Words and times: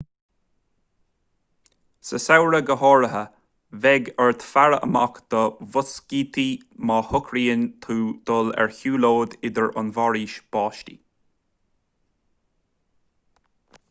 sa 2.09 2.19
samhradh 2.23 2.65
go 2.69 2.77
háirithe 2.83 3.21
beidh 3.83 4.09
ort 4.25 4.45
faire 4.53 4.79
amach 4.87 5.19
do 5.35 5.43
mhoscítí 5.67 6.47
má 6.91 6.97
shocraíonn 7.11 7.67
tú 7.89 7.99
dul 8.31 8.51
ar 8.65 8.75
shiúlóid 8.81 9.39
tríd 9.47 9.63
an 9.83 9.95
bhforaois 10.01 10.39
bháistí 10.57 10.99